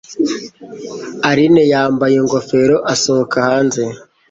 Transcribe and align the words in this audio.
Aline 1.29 1.63
yambaye 1.73 2.15
ingofero 2.21 2.77
asohoka 2.93 3.35
hanze. 3.47 3.83